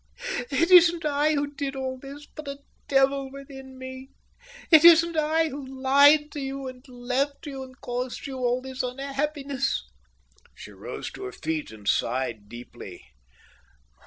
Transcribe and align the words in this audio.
It 0.49 0.71
isn't 0.71 1.05
I 1.05 1.35
who 1.35 1.53
did 1.53 1.75
all 1.75 1.99
this, 1.99 2.25
but 2.25 2.47
a 2.47 2.57
devil 2.87 3.29
within 3.31 3.77
me; 3.77 4.09
it 4.71 4.83
isn't 4.83 5.15
I 5.15 5.49
who 5.49 5.63
lied 5.63 6.31
to 6.31 6.39
you 6.39 6.67
and 6.67 6.83
left 6.89 7.45
you 7.45 7.61
and 7.63 7.79
caused 7.81 8.25
you 8.25 8.37
all 8.39 8.63
this 8.63 8.81
unhappiness." 8.81 9.87
She 10.55 10.71
rose 10.71 11.11
to 11.11 11.25
her 11.25 11.31
feet 11.31 11.69
and 11.69 11.87
sighed 11.87 12.49
deeply. 12.49 13.03